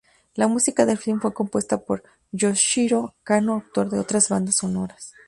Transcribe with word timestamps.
La 0.33 0.47
Música 0.47 0.87
del 0.87 0.97
filme 0.97 1.21
fue 1.21 1.31
compuesta 1.31 1.77
por 1.83 2.03
Yoshihiro 2.31 3.13
Kanno 3.21 3.53
autor 3.53 3.91
de 3.91 3.99
otras 3.99 4.29
bandas 4.29 4.55
sonoras. 4.55 5.13